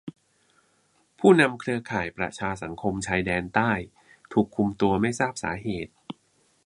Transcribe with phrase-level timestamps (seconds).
[1.19, 3.71] ผู้นำเครือข่ายประชาสังคมชายแดนใต้
[4.31, 5.93] ถูกคุมตัวไม่ทราบสาเหตุ